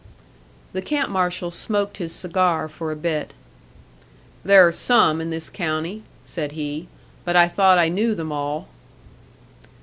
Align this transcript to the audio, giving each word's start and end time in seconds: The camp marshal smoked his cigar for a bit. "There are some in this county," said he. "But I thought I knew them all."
The 0.73 0.81
camp 0.81 1.11
marshal 1.11 1.51
smoked 1.51 1.97
his 1.97 2.11
cigar 2.11 2.67
for 2.67 2.91
a 2.91 2.95
bit. 2.95 3.35
"There 4.43 4.67
are 4.67 4.71
some 4.71 5.21
in 5.21 5.29
this 5.29 5.47
county," 5.47 6.01
said 6.23 6.53
he. 6.53 6.87
"But 7.23 7.35
I 7.35 7.47
thought 7.47 7.77
I 7.77 7.87
knew 7.87 8.15
them 8.15 8.31
all." 8.31 8.67